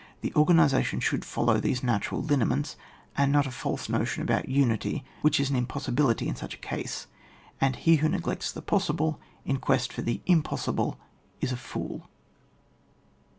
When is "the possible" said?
8.51-9.19